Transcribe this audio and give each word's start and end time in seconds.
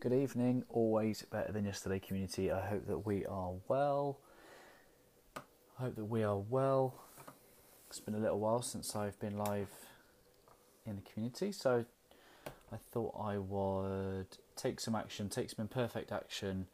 Good 0.00 0.14
evening, 0.14 0.64
always 0.70 1.26
better 1.30 1.52
than 1.52 1.66
yesterday, 1.66 1.98
community. 1.98 2.50
I 2.50 2.66
hope 2.66 2.86
that 2.86 3.04
we 3.04 3.26
are 3.26 3.52
well. 3.68 4.16
I 5.36 5.82
hope 5.82 5.96
that 5.96 6.06
we 6.06 6.22
are 6.22 6.38
well. 6.38 6.94
It's 7.90 8.00
been 8.00 8.14
a 8.14 8.18
little 8.18 8.40
while 8.40 8.62
since 8.62 8.96
I've 8.96 9.20
been 9.20 9.36
live 9.36 9.68
in 10.86 10.96
the 10.96 11.02
community, 11.02 11.52
so 11.52 11.84
I 12.72 12.76
thought 12.78 13.14
I 13.22 13.36
would 13.36 14.38
take 14.56 14.80
some 14.80 14.94
action, 14.94 15.28
take 15.28 15.50
some 15.50 15.60
imperfect 15.60 16.12
action, 16.12 16.68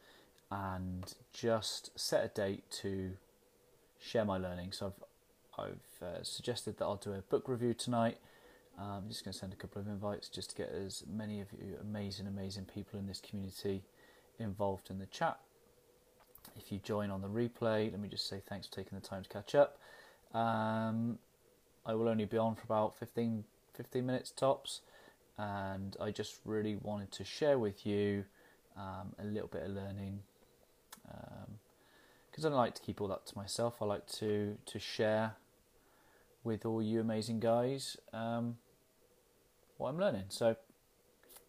and 0.53 1.13
just 1.33 1.99
set 1.99 2.25
a 2.25 2.29
date 2.29 2.71
to 2.83 3.11
share 3.99 4.25
my 4.25 4.39
learning. 4.39 4.71
So 4.71 4.95
I've, 5.59 5.65
I've 5.67 6.09
uh, 6.09 6.23
suggested 6.23 6.79
that 6.79 6.85
I'll 6.85 6.95
do 6.95 7.13
a 7.13 7.23
book 7.23 7.49
review 7.49 7.75
tonight 7.75 8.19
I'm 8.79 9.09
just 9.09 9.25
going 9.25 9.33
to 9.33 9.39
send 9.39 9.53
a 9.53 9.57
couple 9.57 9.81
of 9.81 9.89
invites 9.89 10.29
just 10.29 10.51
to 10.51 10.57
get 10.57 10.71
as 10.71 11.03
many 11.11 11.41
of 11.41 11.49
you 11.53 11.77
amazing, 11.81 12.27
amazing 12.27 12.67
people 12.67 12.99
in 12.99 13.07
this 13.07 13.21
community 13.21 13.83
involved 14.39 14.91
in 14.91 14.99
the 14.99 15.07
chat. 15.07 15.39
If 16.57 16.71
you 16.71 16.79
join 16.79 17.11
on 17.11 17.23
the 17.23 17.29
replay, 17.29 17.91
let 17.91 18.01
me 18.01 18.09
just 18.09 18.29
say 18.29 18.41
thanks 18.47 18.67
for 18.67 18.75
taking 18.75 18.99
the 18.99 19.07
time 19.07 19.23
to 19.23 19.29
catch 19.29 19.55
up. 19.55 19.79
Um, 20.35 21.19
I 21.85 21.95
will 21.95 22.09
only 22.09 22.25
be 22.25 22.37
on 22.37 22.55
for 22.55 22.65
about 22.65 22.99
15, 22.99 23.45
15 23.75 24.07
minutes 24.07 24.31
tops, 24.31 24.81
and 25.39 25.97
I 26.01 26.11
just 26.11 26.37
really 26.45 26.77
wanted 26.77 27.13
to 27.13 27.25
share 27.25 27.59
with 27.59 27.87
you 27.87 28.25
um, 28.77 29.15
a 29.19 29.25
little 29.25 29.49
bit 29.49 29.63
of 29.63 29.71
learning 29.71 30.21
because 31.03 32.45
um, 32.45 32.47
I 32.47 32.49
don't 32.51 32.59
like 32.59 32.75
to 32.75 32.83
keep 32.83 33.01
all 33.01 33.09
that 33.09 33.27
to 33.27 33.39
myself. 33.39 33.77
I 33.81 33.85
like 33.87 34.07
to 34.19 34.57
to 34.67 34.79
share 34.79 35.37
with 36.45 36.65
all 36.65 36.83
you 36.83 37.01
amazing 37.01 37.41
guys 37.41 37.97
um, 38.13 38.57
what 39.79 39.89
I'm 39.89 39.99
learning. 39.99 40.25
So 40.29 40.57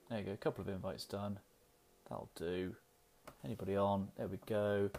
there 0.09 0.20
you 0.20 0.25
go, 0.25 0.31
a 0.31 0.38
couple 0.38 0.61
of 0.61 0.70
invites 0.70 1.06
done. 1.06 1.39
That'll 2.09 2.30
do. 2.36 2.75
Anybody 3.44 3.75
on? 3.75 4.08
There 4.17 4.28
we 4.28 4.38
go. 4.45 4.89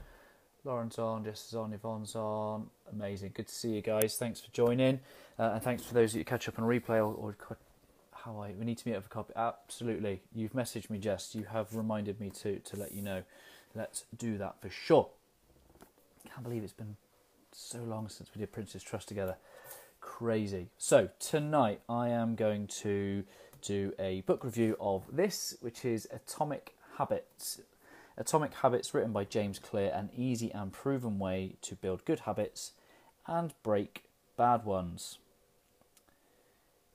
Lauren's 0.64 0.98
on, 0.98 1.24
Jess 1.24 1.46
is 1.48 1.54
on, 1.54 1.72
Yvonne's 1.72 2.14
on. 2.14 2.66
Amazing. 2.92 3.32
Good 3.34 3.48
to 3.48 3.54
see 3.54 3.70
you 3.70 3.80
guys. 3.80 4.16
Thanks 4.16 4.40
for 4.40 4.50
joining. 4.52 5.00
Uh, 5.38 5.52
and 5.54 5.62
thanks 5.62 5.84
for 5.84 5.94
those 5.94 6.12
that 6.12 6.18
you 6.18 6.24
catch 6.24 6.48
up 6.48 6.58
on 6.58 6.64
replay 6.64 6.98
or, 6.98 7.14
or 7.14 7.36
how 8.12 8.38
I 8.38 8.52
we 8.58 8.64
need 8.64 8.78
to 8.78 8.88
meet 8.88 8.96
up 8.96 9.04
for 9.04 9.08
copy. 9.08 9.32
Absolutely. 9.36 10.20
You've 10.34 10.52
messaged 10.52 10.90
me, 10.90 10.98
Jess. 10.98 11.34
You 11.34 11.44
have 11.44 11.74
reminded 11.74 12.20
me 12.20 12.30
to 12.42 12.58
to 12.58 12.76
let 12.76 12.92
you 12.92 13.02
know. 13.02 13.22
Let's 13.74 14.04
do 14.16 14.36
that 14.38 14.60
for 14.60 14.68
sure. 14.68 15.08
Can't 16.28 16.42
believe 16.42 16.64
it's 16.64 16.72
been 16.72 16.96
so 17.52 17.78
long 17.78 18.08
since 18.08 18.30
we 18.34 18.40
did 18.40 18.52
Prince's 18.52 18.82
Trust 18.82 19.08
together 19.08 19.36
crazy. 20.00 20.68
So, 20.78 21.08
tonight 21.18 21.80
I 21.88 22.08
am 22.08 22.34
going 22.34 22.66
to 22.82 23.24
do 23.62 23.92
a 23.98 24.22
book 24.22 24.44
review 24.44 24.76
of 24.80 25.04
this, 25.12 25.56
which 25.60 25.84
is 25.84 26.08
Atomic 26.10 26.76
Habits. 26.96 27.60
Atomic 28.16 28.54
Habits, 28.54 28.92
written 28.92 29.12
by 29.12 29.24
James 29.24 29.58
Clear, 29.58 29.92
an 29.94 30.10
easy 30.16 30.50
and 30.52 30.72
proven 30.72 31.18
way 31.18 31.56
to 31.62 31.74
build 31.74 32.04
good 32.04 32.20
habits 32.20 32.72
and 33.26 33.54
break 33.62 34.04
bad 34.36 34.64
ones. 34.64 35.18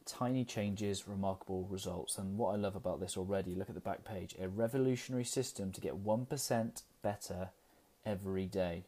Tiny 0.05 0.43
changes, 0.43 1.07
remarkable 1.07 1.63
results. 1.69 2.17
And 2.17 2.37
what 2.37 2.53
I 2.53 2.57
love 2.57 2.75
about 2.75 2.99
this 2.99 3.15
already, 3.15 3.55
look 3.55 3.69
at 3.69 3.75
the 3.75 3.81
back 3.81 4.03
page 4.03 4.35
a 4.39 4.49
revolutionary 4.49 5.23
system 5.23 5.71
to 5.71 5.81
get 5.81 6.03
1% 6.03 6.81
better 7.01 7.49
every 8.05 8.45
day. 8.45 8.83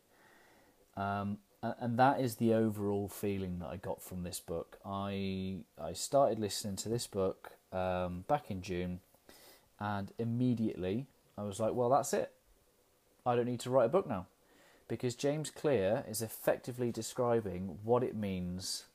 Um, 0.98 1.38
and 1.80 1.98
that 1.98 2.20
is 2.20 2.36
the 2.36 2.54
overall 2.54 3.08
feeling 3.08 3.60
that 3.60 3.68
I 3.68 3.78
got 3.78 4.02
from 4.02 4.24
this 4.24 4.40
book. 4.40 4.78
I 4.86 5.58
I 5.82 5.94
started 5.94 6.40
listening 6.40 6.76
to 6.78 6.90
this 6.90 7.08
book 7.08 7.52
um, 7.72 8.26
back 8.28 8.52
in 8.52 8.62
June, 8.62 9.00
and 9.80 10.12
immediately 10.18 11.06
I 11.38 11.44
was 11.44 11.59
like, 11.59 11.74
"Well, 11.74 11.90
that's 11.90 12.14
it. 12.14 12.31
I 13.25 13.36
don't 13.36 13.46
need 13.46 13.62
to 13.62 13.70
write 13.70 13.86
a 13.86 13.90
book 13.90 14.08
now," 14.08 14.25
because 14.88 15.16
James 15.16 15.50
Clear 15.50 16.04
is 16.08 16.22
effectively 16.22 16.92
describing 16.92 17.80
what 17.84 18.04
it 18.04 18.16
means 18.16 18.86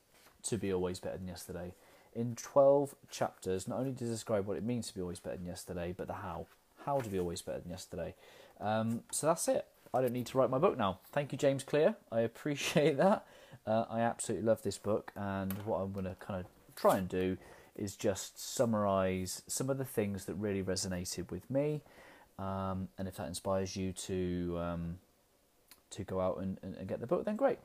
to 0.43 0.57
be 0.57 0.71
always 0.71 0.99
better 0.99 1.17
than 1.17 1.27
yesterday. 1.27 1.73
In 2.13 2.35
twelve 2.35 2.95
chapters, 3.09 3.67
not 3.67 3.79
only 3.79 3.93
to 3.93 4.05
describe 4.05 4.45
what 4.45 4.57
it 4.57 4.63
means 4.63 4.87
to 4.87 4.95
be 4.95 5.01
always 5.01 5.19
better 5.19 5.37
than 5.37 5.45
yesterday, 5.45 5.93
but 5.95 6.07
the 6.07 6.13
how, 6.13 6.45
how 6.85 6.99
to 6.99 7.09
be 7.09 7.19
always 7.19 7.41
better 7.41 7.59
than 7.59 7.71
yesterday. 7.71 8.13
Um, 8.59 9.03
so 9.11 9.27
that's 9.27 9.47
it. 9.47 9.65
I 9.93 10.01
don't 10.01 10.13
need 10.13 10.27
to 10.27 10.37
write 10.37 10.49
my 10.49 10.57
book 10.57 10.77
now. 10.77 10.99
Thank 11.11 11.31
you, 11.31 11.37
James 11.37 11.63
Clear. 11.63 11.95
I 12.11 12.21
appreciate 12.21 12.97
that. 12.97 13.25
Uh, 13.67 13.85
I 13.89 14.01
absolutely 14.01 14.47
love 14.47 14.63
this 14.63 14.77
book, 14.77 15.11
and 15.15 15.53
what 15.65 15.77
I'm 15.79 15.91
going 15.91 16.05
to 16.05 16.15
kind 16.19 16.39
of 16.39 16.45
try 16.75 16.97
and 16.97 17.07
do 17.07 17.37
is 17.75 17.95
just 17.95 18.39
summarize 18.39 19.43
some 19.47 19.69
of 19.69 19.77
the 19.77 19.85
things 19.85 20.25
that 20.25 20.35
really 20.35 20.63
resonated 20.63 21.29
with 21.31 21.49
me. 21.49 21.81
Um, 22.39 22.87
and 22.97 23.07
if 23.07 23.17
that 23.17 23.27
inspires 23.27 23.75
you 23.75 23.91
to 23.93 24.57
um, 24.59 24.99
to 25.91 26.03
go 26.03 26.19
out 26.19 26.37
and, 26.39 26.57
and, 26.63 26.87
get 26.87 27.01
the 27.01 27.07
book, 27.07 27.25
then 27.25 27.35
great. 27.35 27.59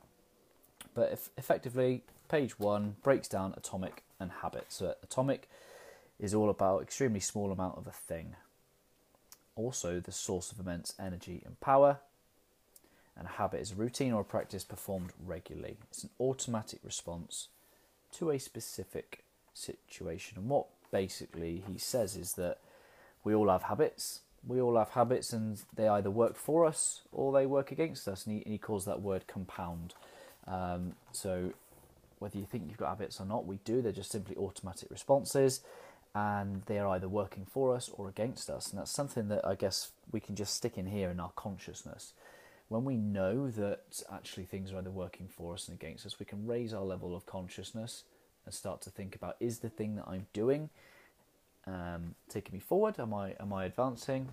But 0.95 1.13
if, 1.13 1.31
effectively, 1.39 2.03
page 2.29 2.59
one 2.59 2.97
breaks 3.03 3.29
down 3.29 3.55
atomic 3.57 4.03
and 4.19 4.31
habit. 4.43 4.67
So 4.69 4.95
atomic 5.03 5.49
is 6.19 6.35
all 6.35 6.51
about 6.51 6.83
extremely 6.83 7.21
small 7.21 7.53
amount 7.53 7.79
of 7.79 7.87
a 7.87 7.93
thing. 7.93 8.35
Also, 9.55 10.01
the 10.01 10.13
source 10.13 10.53
of 10.53 10.61
immense 10.61 10.93
energy 10.99 11.43
and 11.47 11.59
power 11.61 11.99
and 13.17 13.27
a 13.27 13.31
habit 13.33 13.61
is 13.61 13.73
a 13.73 13.77
routine 13.77 14.13
or 14.13 14.21
a 14.21 14.25
practice 14.25 14.65
performed 14.65 15.13
regularly. 15.25 15.79
It's 15.91 16.05
an 16.05 16.11
automatic 16.21 16.81
response 16.85 17.49
to 18.13 18.31
a 18.31 18.39
specific 18.39 19.25
situation. 19.55 20.39
And 20.39 20.49
what 20.49 20.67
basically 20.93 21.63
he 21.67 21.79
says 21.79 22.17
is 22.17 22.35
that 22.35 22.59
we 23.25 23.35
all 23.35 23.49
have 23.49 23.65
habits. 23.65 24.21
We 24.47 24.61
all 24.61 24.77
have 24.77 24.91
habits, 24.91 25.33
and 25.33 25.61
they 25.75 25.89
either 25.89 26.11
work 26.11 26.37
for 26.37 26.67
us 26.67 27.01
or 27.11 27.33
they 27.33 27.47
work 27.47 27.73
against 27.73 28.07
us. 28.07 28.27
And 28.27 28.37
he, 28.37 28.43
and 28.43 28.53
he 28.53 28.59
calls 28.59 28.85
that 28.85 29.01
word 29.01 29.27
compound. 29.27 29.95
Um, 30.47 30.95
so, 31.11 31.53
whether 32.19 32.39
you 32.39 32.45
think 32.45 32.65
you've 32.69 32.79
got 32.79 32.91
habits 32.91 33.21
or 33.21 33.27
not, 33.27 33.47
we 33.47 33.59
do. 33.65 33.83
They're 33.83 33.93
just 33.93 34.13
simply 34.13 34.37
automatic 34.37 34.91
responses, 34.91 35.63
and 36.15 36.63
they 36.67 36.79
are 36.79 36.87
either 36.89 37.09
working 37.09 37.45
for 37.45 37.75
us 37.75 37.91
or 37.93 38.09
against 38.09 38.49
us. 38.49 38.71
And 38.71 38.79
that's 38.79 38.93
something 38.93 39.29
that 39.29 39.45
I 39.45 39.55
guess 39.55 39.91
we 40.13 40.21
can 40.21 40.37
just 40.37 40.55
stick 40.55 40.79
in 40.79 40.87
here 40.87 41.11
in 41.11 41.19
our 41.19 41.33
consciousness 41.35 42.13
when 42.69 42.85
we 42.85 42.97
know 42.97 43.49
that 43.51 44.03
actually 44.13 44.45
things 44.45 44.73
are 44.73 44.79
either 44.79 44.91
working 44.91 45.29
for 45.29 45.55
us 45.55 45.69
and 45.69 45.81
against 45.81 46.05
us, 46.05 46.19
we 46.19 46.27
can 46.27 46.47
raise 46.47 46.75
our 46.75 46.83
level 46.83 47.15
of 47.15 47.27
consciousness 47.27 48.05
and 48.45 48.55
start 48.55 48.81
to 48.83 48.91
think 48.91 49.15
about 49.15 49.37
is 49.41 49.59
the 49.59 49.69
thing 49.69 49.97
that 49.97 50.05
I'm 50.07 50.27
doing 50.33 50.71
um, 51.67 52.15
taking 52.29 52.55
me 52.55 52.61
forward? 52.61 52.99
Am 52.99 53.13
I 53.13 53.35
am 53.41 53.53
I 53.53 53.65
advancing, 53.65 54.29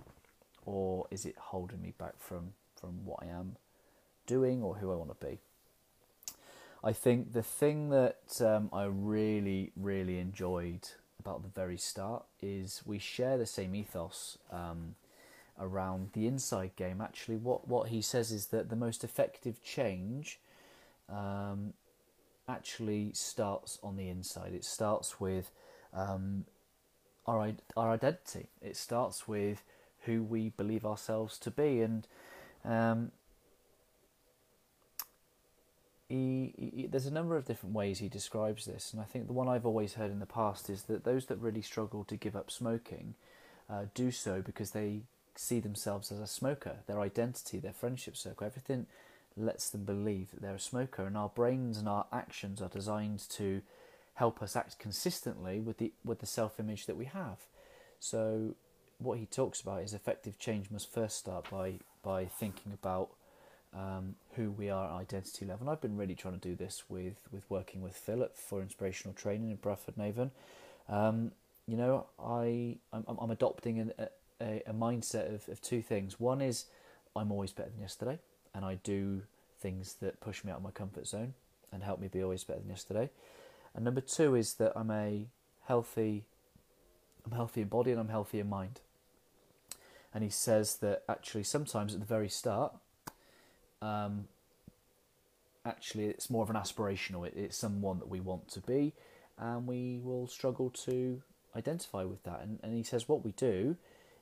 or 0.65 1.07
is 1.11 1.25
it 1.25 1.35
holding 1.37 1.81
me 1.81 1.93
back 1.97 2.13
from 2.19 2.53
from 2.79 3.05
what 3.05 3.19
I 3.23 3.27
am 3.27 3.55
doing 4.27 4.61
or 4.61 4.75
who 4.75 4.91
I 4.91 4.95
want 4.95 5.19
to 5.19 5.25
be? 5.25 5.39
I 6.83 6.93
think 6.93 7.33
the 7.33 7.43
thing 7.43 7.89
that 7.89 8.41
um, 8.41 8.69
I 8.71 8.85
really 8.85 9.71
really 9.75 10.19
enjoyed 10.19 10.89
about 11.19 11.41
the 11.41 11.49
very 11.49 11.77
start 11.77 12.23
is 12.41 12.81
we 12.85 12.99
share 12.99 13.37
the 13.37 13.45
same 13.45 13.73
ethos. 13.75 14.37
Um, 14.51 14.95
around 15.59 16.09
the 16.13 16.27
inside 16.27 16.71
game. 16.75 17.01
Actually, 17.01 17.37
what, 17.37 17.67
what 17.67 17.89
he 17.89 18.01
says 18.01 18.31
is 18.31 18.47
that 18.47 18.69
the 18.69 18.75
most 18.75 19.03
effective 19.03 19.63
change 19.63 20.39
um, 21.09 21.73
actually 22.47 23.11
starts 23.13 23.79
on 23.83 23.95
the 23.95 24.09
inside. 24.09 24.53
It 24.53 24.65
starts 24.65 25.19
with 25.19 25.51
um, 25.93 26.45
our 27.27 27.51
our 27.77 27.91
identity. 27.91 28.47
It 28.61 28.75
starts 28.75 29.27
with 29.27 29.63
who 30.05 30.23
we 30.23 30.49
believe 30.49 30.85
ourselves 30.85 31.37
to 31.39 31.51
be, 31.51 31.81
and 31.81 32.07
um, 32.65 33.11
he, 36.09 36.53
he, 36.57 36.87
there's 36.87 37.05
a 37.05 37.11
number 37.11 37.37
of 37.37 37.45
different 37.45 37.73
ways 37.73 37.99
he 37.99 38.09
describes 38.09 38.65
this, 38.65 38.91
and 38.91 39.01
I 39.01 39.05
think 39.05 39.27
the 39.27 39.33
one 39.33 39.47
I've 39.47 39.65
always 39.65 39.93
heard 39.93 40.11
in 40.11 40.19
the 40.19 40.25
past 40.25 40.69
is 40.69 40.83
that 40.83 41.05
those 41.05 41.27
that 41.27 41.37
really 41.37 41.61
struggle 41.61 42.03
to 42.05 42.17
give 42.17 42.35
up 42.35 42.51
smoking 42.51 43.15
uh, 43.69 43.85
do 43.93 44.11
so 44.11 44.41
because 44.41 44.71
they 44.71 45.01
see 45.35 45.59
themselves 45.59 46.11
as 46.11 46.19
a 46.19 46.27
smoker. 46.27 46.77
Their 46.87 46.99
identity, 46.99 47.59
their 47.59 47.73
friendship 47.73 48.15
circle, 48.15 48.47
everything 48.47 48.87
lets 49.35 49.69
them 49.69 49.83
believe 49.83 50.31
that 50.31 50.41
they're 50.41 50.55
a 50.55 50.59
smoker. 50.59 51.05
And 51.05 51.17
our 51.17 51.29
brains 51.29 51.77
and 51.77 51.87
our 51.87 52.05
actions 52.11 52.61
are 52.61 52.69
designed 52.69 53.27
to 53.31 53.61
help 54.15 54.41
us 54.43 54.55
act 54.55 54.77
consistently 54.79 55.59
with 55.59 55.77
the 55.77 55.91
with 56.03 56.19
the 56.19 56.25
self 56.25 56.59
image 56.59 56.85
that 56.85 56.97
we 56.97 57.05
have. 57.05 57.39
So 57.99 58.55
what 58.99 59.17
he 59.17 59.25
talks 59.25 59.61
about 59.61 59.83
is 59.83 59.93
effective 59.93 60.37
change 60.39 60.69
must 60.69 60.91
first 60.91 61.17
start 61.17 61.49
by 61.49 61.79
by 62.03 62.25
thinking 62.25 62.73
about 62.73 63.09
um, 63.73 64.15
who 64.35 64.51
we 64.51 64.69
are 64.69 64.85
at 64.85 65.01
identity 65.01 65.45
level. 65.45 65.61
And 65.61 65.69
I've 65.69 65.81
been 65.81 65.97
really 65.97 66.15
trying 66.15 66.39
to 66.39 66.47
do 66.47 66.55
this 66.55 66.83
with 66.89 67.27
with 67.31 67.49
working 67.49 67.81
with 67.81 67.95
Philip 67.95 68.37
for 68.37 68.61
inspirational 68.61 69.13
training 69.13 69.51
in 69.51 69.57
Bradford 69.57 69.95
on 69.97 70.05
Avon. 70.05 70.31
Um, 70.89 71.31
you 71.65 71.77
know, 71.77 72.07
I 72.19 72.77
I'm, 72.91 73.17
I'm 73.19 73.31
adopting 73.31 73.79
an, 73.79 73.93
a, 74.43 74.61
a, 74.67 74.73
mindset 74.73 75.33
of, 75.33 75.47
of 75.49 75.61
two 75.61 75.81
things. 75.81 76.19
One 76.19 76.41
is 76.41 76.65
I'm 77.15 77.31
always 77.31 77.51
better 77.51 77.69
than 77.69 77.81
yesterday, 77.81 78.19
and 78.53 78.65
I 78.65 78.75
do 78.83 79.23
things 79.59 79.95
that 80.01 80.19
push 80.19 80.43
me 80.43 80.51
out 80.51 80.57
of 80.57 80.63
my 80.63 80.71
comfort 80.71 81.07
zone 81.07 81.33
and 81.71 81.83
help 81.83 81.99
me 81.99 82.07
be 82.07 82.21
always 82.21 82.43
better 82.43 82.59
than 82.59 82.69
yesterday. 82.69 83.09
And 83.73 83.83
number 83.83 84.01
two 84.01 84.35
is 84.35 84.55
that 84.55 84.73
I'm 84.75 84.91
a 84.91 85.25
healthy, 85.65 86.25
I'm 87.25 87.31
healthy 87.35 87.61
in 87.61 87.67
body 87.67 87.91
and 87.91 87.99
I'm 87.99 88.09
healthy 88.09 88.39
in 88.39 88.49
mind. 88.49 88.81
and 90.13 90.23
he 90.23 90.29
says 90.29 90.75
that 90.77 91.03
actually 91.09 91.43
sometimes 91.43 91.93
at 91.93 91.99
the 91.99 92.05
very 92.05 92.29
start, 92.29 92.73
um, 93.81 94.27
actually 95.65 96.05
it's 96.05 96.29
more 96.29 96.43
of 96.43 96.49
an 96.49 96.55
aspirational. 96.55 97.25
It, 97.25 97.33
it's 97.35 97.57
someone 97.57 97.99
that 97.99 98.09
we 98.09 98.19
want 98.19 98.47
to 98.49 98.59
be, 98.59 98.93
and 99.39 99.65
we 99.65 99.99
will 100.03 100.27
struggle 100.27 100.69
to 100.85 101.21
identify 101.55 102.03
with 102.03 102.23
that. 102.23 102.41
And, 102.41 102.59
and 102.61 102.75
he 102.75 102.83
says 102.83 103.09
what 103.09 103.25
we 103.25 103.31
do 103.31 103.75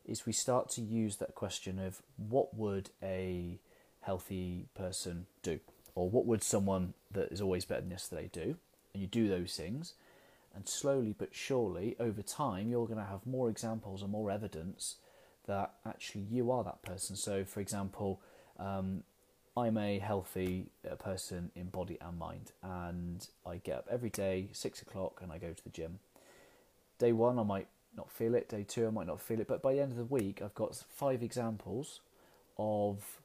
is 0.05 0.25
we 0.25 0.33
start 0.33 0.69
to 0.69 0.81
use 0.81 1.17
that 1.17 1.35
question 1.35 1.79
of 1.79 2.01
what 2.17 2.53
would 2.55 2.89
a 3.01 3.59
healthy 4.01 4.67
person 4.75 5.25
do, 5.43 5.59
or 5.95 6.09
what 6.09 6.25
would 6.25 6.43
someone 6.43 6.93
that 7.11 7.31
is 7.31 7.41
always 7.41 7.65
better 7.65 7.81
than 7.81 7.91
yesterday 7.91 8.29
do, 8.31 8.55
and 8.93 9.01
you 9.01 9.07
do 9.07 9.27
those 9.27 9.55
things, 9.55 9.93
and 10.55 10.67
slowly 10.67 11.15
but 11.17 11.29
surely 11.33 11.95
over 11.99 12.21
time 12.21 12.69
you're 12.69 12.87
going 12.87 12.99
to 12.99 13.05
have 13.05 13.25
more 13.25 13.49
examples 13.49 14.01
and 14.01 14.11
more 14.11 14.31
evidence 14.31 14.95
that 15.47 15.73
actually 15.85 16.25
you 16.29 16.51
are 16.51 16.63
that 16.63 16.81
person. 16.81 17.15
So, 17.15 17.43
for 17.45 17.59
example, 17.59 18.19
um, 18.59 19.03
I'm 19.55 19.77
a 19.77 19.99
healthy 19.99 20.67
uh, 20.89 20.95
person 20.95 21.51
in 21.55 21.67
body 21.67 21.97
and 21.99 22.17
mind, 22.17 22.51
and 22.63 23.27
I 23.45 23.57
get 23.57 23.79
up 23.79 23.87
every 23.91 24.09
day, 24.09 24.49
six 24.53 24.81
o'clock, 24.81 25.19
and 25.21 25.31
I 25.31 25.37
go 25.37 25.51
to 25.51 25.63
the 25.63 25.69
gym. 25.69 25.99
Day 26.99 27.11
one, 27.11 27.37
I 27.37 27.43
might 27.43 27.67
not 27.95 28.11
feel 28.11 28.35
it. 28.35 28.49
Day 28.49 28.63
two, 28.67 28.87
I 28.87 28.89
might 28.89 29.07
not 29.07 29.21
feel 29.21 29.39
it. 29.39 29.47
But 29.47 29.61
by 29.61 29.73
the 29.73 29.81
end 29.81 29.91
of 29.91 29.97
the 29.97 30.05
week, 30.05 30.41
I've 30.41 30.55
got 30.55 30.75
five 30.75 31.23
examples 31.23 32.01
of 32.57 33.19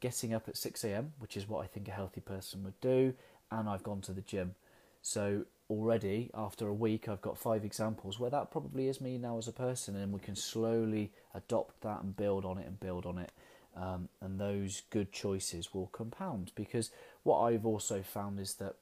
getting 0.00 0.34
up 0.34 0.48
at 0.48 0.56
6 0.56 0.84
a.m., 0.84 1.12
which 1.18 1.36
is 1.36 1.48
what 1.48 1.64
I 1.64 1.66
think 1.66 1.88
a 1.88 1.92
healthy 1.92 2.20
person 2.20 2.62
would 2.64 2.78
do, 2.80 3.14
and 3.50 3.68
I've 3.68 3.82
gone 3.82 4.00
to 4.02 4.12
the 4.12 4.20
gym. 4.20 4.54
So 5.00 5.44
already, 5.70 6.30
after 6.34 6.68
a 6.68 6.74
week, 6.74 7.08
I've 7.08 7.22
got 7.22 7.38
five 7.38 7.64
examples 7.64 8.18
where 8.18 8.30
that 8.30 8.50
probably 8.50 8.88
is 8.88 9.00
me 9.00 9.18
now 9.18 9.38
as 9.38 9.48
a 9.48 9.52
person, 9.52 9.96
and 9.96 10.12
we 10.12 10.20
can 10.20 10.36
slowly 10.36 11.10
adopt 11.34 11.80
that 11.82 12.02
and 12.02 12.16
build 12.16 12.44
on 12.44 12.58
it 12.58 12.66
and 12.66 12.78
build 12.78 13.06
on 13.06 13.18
it. 13.18 13.32
Um, 13.76 14.08
and 14.20 14.38
those 14.38 14.82
good 14.90 15.10
choices 15.10 15.74
will 15.74 15.88
compound 15.88 16.52
because 16.54 16.90
what 17.24 17.40
I've 17.40 17.66
also 17.66 18.02
found 18.02 18.38
is 18.38 18.54
that 18.54 18.76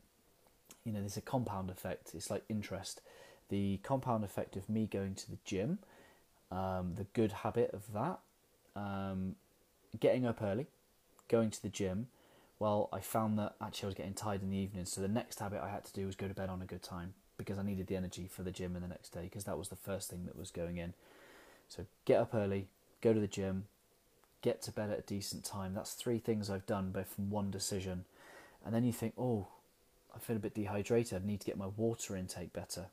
you 0.85 0.93
know 0.93 1.01
there's 1.01 1.17
a 1.17 1.23
compound 1.23 1.71
effect. 1.71 2.11
It's 2.15 2.31
like 2.31 2.45
interest 2.51 3.01
the 3.53 3.79
compound 3.83 4.25
effect 4.25 4.57
of 4.57 4.71
me 4.71 4.89
going 4.91 5.15
to 5.15 5.31
the 5.31 5.37
gym, 5.45 5.79
um, 6.51 6.95
the 6.97 7.05
good 7.13 7.33
habit 7.33 7.71
of 7.75 7.93
that, 7.93 8.19
um, 8.75 9.37
getting 10.01 10.25
up 10.25 10.41
early, 10.43 10.67
going 11.29 11.51
to 11.51 11.61
the 11.61 11.69
gym. 11.69 12.07
Well, 12.59 12.89
I 12.93 13.01
found 13.01 13.39
that 13.39 13.55
actually 13.61 13.89
I 13.89 13.89
was 13.89 13.95
getting 13.95 14.15
tired 14.15 14.43
in 14.43 14.49
the 14.49 14.57
evening, 14.57 14.87
so 14.87 15.03
the 15.03 15.09
next 15.09 15.39
habit 15.39 15.61
I 15.63 15.69
had 15.69 15.85
to 15.85 15.93
do 15.93 16.07
was 16.07 16.17
go 16.17 16.29
to 16.29 16.35
bed 16.35 16.49
on 16.49 16.63
a 16.63 16.65
good 16.65 16.83
time 16.83 17.13
because 17.37 17.59
I 17.59 17.63
needed 17.63 17.89
the 17.89 17.97
energy 17.97 18.27
for 18.27 18.43
the 18.43 18.51
gym 18.51 18.75
in 18.75 18.81
the 18.81 18.89
next 18.89 19.11
day 19.11 19.25
because 19.25 19.45
that 19.45 19.59
was 19.59 19.69
the 19.69 19.77
first 19.77 20.09
thing 20.09 20.25
that 20.25 20.39
was 20.39 20.51
going 20.51 20.79
in. 20.79 20.95
So 21.69 21.85
get 22.07 22.21
up 22.21 22.35
early, 22.35 22.69
go 23.03 23.13
to 23.13 23.21
the 23.21 23.27
gym, 23.27 23.65
get 24.41 24.63
to 24.63 24.73
bed 24.73 24.89
at 24.89 24.99
a 24.99 25.03
decent 25.03 25.45
time. 25.45 25.75
That's 25.75 25.93
three 25.93 26.19
things 26.19 26.49
I've 26.49 26.65
done, 26.65 26.91
both 26.91 27.15
from 27.15 27.29
one 27.29 27.51
decision. 27.51 28.07
And 28.65 28.75
then 28.75 28.85
you 28.85 28.95
think, 28.95 29.13
oh, 29.19 29.49
I 30.15 30.21
feel 30.21 30.37
a 30.37 30.39
bit 30.39 30.55
dehydrated. 30.55 31.23
I 31.23 31.27
need 31.27 31.41
to 31.41 31.47
get 31.47 31.59
my 31.59 31.67
water 31.67 32.17
intake 32.17 32.55
better. 32.55 32.87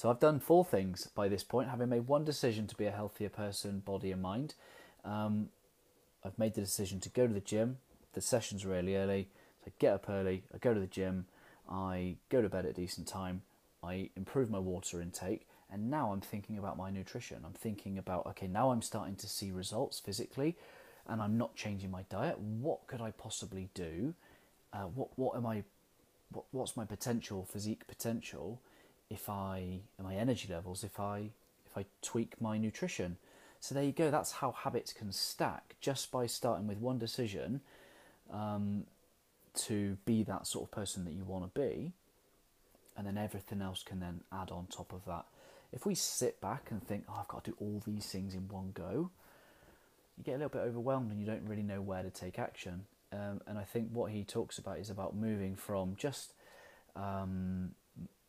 So 0.00 0.08
I've 0.08 0.18
done 0.18 0.40
four 0.40 0.64
things 0.64 1.08
by 1.14 1.28
this 1.28 1.44
point, 1.44 1.68
having 1.68 1.90
made 1.90 2.06
one 2.06 2.24
decision 2.24 2.66
to 2.68 2.74
be 2.74 2.86
a 2.86 2.90
healthier 2.90 3.28
person, 3.28 3.80
body 3.80 4.10
and 4.12 4.22
mind. 4.22 4.54
Um, 5.04 5.50
I've 6.24 6.38
made 6.38 6.54
the 6.54 6.62
decision 6.62 7.00
to 7.00 7.10
go 7.10 7.26
to 7.26 7.34
the 7.34 7.38
gym. 7.38 7.76
The 8.14 8.22
session's 8.22 8.64
really 8.64 8.96
early. 8.96 9.28
So 9.62 9.70
I 9.70 9.72
get 9.78 9.92
up 9.92 10.08
early, 10.08 10.44
I 10.54 10.56
go 10.56 10.72
to 10.72 10.80
the 10.80 10.86
gym, 10.86 11.26
I 11.70 12.16
go 12.30 12.40
to 12.40 12.48
bed 12.48 12.64
at 12.64 12.70
a 12.70 12.72
decent 12.72 13.08
time, 13.08 13.42
I 13.84 14.08
improve 14.16 14.48
my 14.48 14.58
water 14.58 15.02
intake, 15.02 15.46
and 15.70 15.90
now 15.90 16.12
I'm 16.12 16.22
thinking 16.22 16.56
about 16.56 16.78
my 16.78 16.88
nutrition. 16.88 17.42
I'm 17.44 17.52
thinking 17.52 17.98
about, 17.98 18.24
okay, 18.28 18.46
now 18.46 18.70
I'm 18.70 18.80
starting 18.80 19.16
to 19.16 19.28
see 19.28 19.50
results 19.50 20.00
physically, 20.00 20.56
and 21.06 21.20
I'm 21.20 21.36
not 21.36 21.56
changing 21.56 21.90
my 21.90 22.04
diet. 22.08 22.38
What 22.38 22.86
could 22.86 23.02
I 23.02 23.10
possibly 23.10 23.68
do? 23.74 24.14
Uh, 24.72 24.84
what 24.84 25.10
what 25.16 25.36
am 25.36 25.44
I? 25.44 25.64
What, 26.32 26.46
what's 26.52 26.74
my 26.74 26.86
potential 26.86 27.44
physique 27.44 27.86
potential? 27.86 28.62
If 29.10 29.28
I 29.28 29.80
my 30.02 30.14
energy 30.14 30.48
levels 30.50 30.84
if 30.84 30.98
I 30.98 31.30
if 31.66 31.76
I 31.76 31.84
tweak 32.02 32.40
my 32.40 32.58
nutrition. 32.58 33.16
So 33.60 33.74
there 33.74 33.84
you 33.84 33.92
go. 33.92 34.10
That's 34.10 34.32
how 34.32 34.52
habits 34.52 34.92
can 34.92 35.12
stack 35.12 35.76
just 35.80 36.10
by 36.10 36.26
starting 36.26 36.66
with 36.66 36.78
one 36.78 36.98
decision 36.98 37.60
um, 38.32 38.84
to 39.54 39.98
be 40.06 40.22
that 40.22 40.46
sort 40.46 40.64
of 40.64 40.70
person 40.70 41.04
that 41.04 41.12
you 41.12 41.24
want 41.24 41.52
to 41.52 41.60
be, 41.60 41.92
and 42.96 43.06
then 43.06 43.18
everything 43.18 43.60
else 43.60 43.82
can 43.82 44.00
then 44.00 44.22
add 44.32 44.50
on 44.50 44.66
top 44.66 44.92
of 44.92 45.04
that. 45.04 45.26
If 45.72 45.84
we 45.84 45.94
sit 45.94 46.40
back 46.40 46.70
and 46.70 46.82
think, 46.82 47.04
"Oh, 47.08 47.18
I've 47.20 47.28
got 47.28 47.44
to 47.44 47.50
do 47.50 47.56
all 47.60 47.82
these 47.86 48.06
things 48.06 48.34
in 48.34 48.48
one 48.48 48.72
go," 48.72 49.10
you 50.16 50.24
get 50.24 50.32
a 50.32 50.38
little 50.38 50.48
bit 50.48 50.62
overwhelmed 50.62 51.10
and 51.10 51.20
you 51.20 51.26
don't 51.26 51.46
really 51.46 51.62
know 51.62 51.82
where 51.82 52.02
to 52.02 52.10
take 52.10 52.38
action. 52.38 52.86
Um, 53.12 53.40
and 53.46 53.58
I 53.58 53.64
think 53.64 53.90
what 53.92 54.12
he 54.12 54.24
talks 54.24 54.58
about 54.58 54.78
is 54.78 54.88
about 54.88 55.16
moving 55.16 55.56
from 55.56 55.96
just 55.96 56.32
um, 56.94 57.72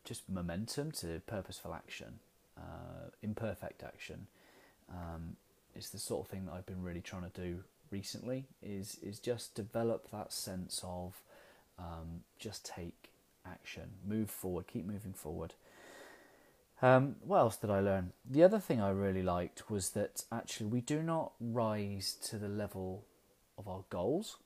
just 0.04 0.28
momentum 0.28 0.90
to 0.92 1.20
purposeful 1.26 1.74
action, 1.74 2.18
uh, 2.56 3.10
imperfect 3.22 3.82
action. 3.82 4.26
Um, 4.90 5.36
it's 5.74 5.90
the 5.90 5.98
sort 5.98 6.26
of 6.26 6.30
thing 6.30 6.46
that 6.46 6.52
I've 6.52 6.66
been 6.66 6.82
really 6.82 7.00
trying 7.00 7.30
to 7.30 7.40
do 7.40 7.64
recently. 7.90 8.44
Is 8.62 8.98
is 9.02 9.18
just 9.18 9.54
develop 9.54 10.10
that 10.10 10.32
sense 10.32 10.82
of 10.84 11.20
um, 11.78 12.22
just 12.38 12.64
take 12.64 13.10
action, 13.46 13.90
move 14.06 14.30
forward, 14.30 14.66
keep 14.66 14.86
moving 14.86 15.12
forward. 15.12 15.54
Um, 16.80 17.16
what 17.24 17.38
else 17.38 17.56
did 17.56 17.70
I 17.70 17.78
learn? 17.80 18.12
The 18.28 18.42
other 18.42 18.58
thing 18.58 18.80
I 18.80 18.90
really 18.90 19.22
liked 19.22 19.70
was 19.70 19.90
that 19.90 20.24
actually 20.32 20.66
we 20.66 20.80
do 20.80 21.00
not 21.00 21.32
rise 21.40 22.16
to 22.24 22.38
the 22.38 22.48
level 22.48 23.04
of 23.56 23.68
our 23.68 23.84
goals, 23.88 24.38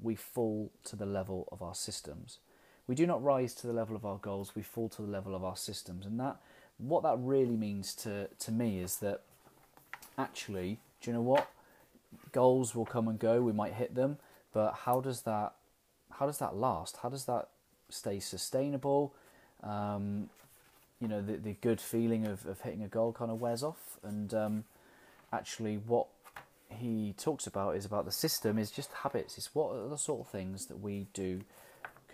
we 0.00 0.14
fall 0.14 0.72
to 0.84 0.96
the 0.96 1.06
level 1.06 1.46
of 1.52 1.60
our 1.62 1.74
systems. 1.74 2.38
We 2.86 2.94
do 2.94 3.06
not 3.06 3.22
rise 3.22 3.54
to 3.54 3.66
the 3.66 3.72
level 3.72 3.96
of 3.96 4.04
our 4.04 4.18
goals, 4.18 4.54
we 4.54 4.62
fall 4.62 4.88
to 4.90 5.02
the 5.02 5.10
level 5.10 5.34
of 5.34 5.44
our 5.44 5.56
systems. 5.56 6.06
And 6.06 6.18
that 6.20 6.36
what 6.78 7.02
that 7.04 7.16
really 7.18 7.56
means 7.56 7.94
to, 7.94 8.28
to 8.40 8.52
me 8.52 8.80
is 8.80 8.96
that 8.96 9.20
actually, 10.18 10.78
do 11.00 11.10
you 11.10 11.14
know 11.14 11.22
what? 11.22 11.48
Goals 12.32 12.74
will 12.74 12.84
come 12.84 13.08
and 13.08 13.18
go, 13.18 13.40
we 13.40 13.52
might 13.52 13.74
hit 13.74 13.94
them, 13.94 14.18
but 14.52 14.72
how 14.84 15.00
does 15.00 15.22
that 15.22 15.54
how 16.18 16.26
does 16.26 16.38
that 16.38 16.54
last? 16.54 16.98
How 17.02 17.08
does 17.08 17.24
that 17.24 17.48
stay 17.88 18.20
sustainable? 18.20 19.14
Um, 19.62 20.28
you 21.00 21.08
know, 21.08 21.20
the, 21.20 21.36
the 21.36 21.56
good 21.60 21.80
feeling 21.80 22.26
of, 22.26 22.46
of 22.46 22.60
hitting 22.60 22.82
a 22.82 22.88
goal 22.88 23.12
kind 23.12 23.30
of 23.30 23.40
wears 23.40 23.62
off. 23.62 23.98
And 24.02 24.32
um, 24.32 24.64
actually, 25.32 25.76
what 25.76 26.06
he 26.70 27.14
talks 27.18 27.46
about 27.46 27.76
is 27.76 27.84
about 27.84 28.04
the 28.04 28.12
system 28.12 28.58
is 28.58 28.70
just 28.70 28.92
habits. 28.92 29.36
It's 29.36 29.54
what 29.54 29.74
are 29.74 29.88
the 29.88 29.98
sort 29.98 30.20
of 30.20 30.28
things 30.28 30.66
that 30.66 30.80
we 30.80 31.06
do 31.12 31.42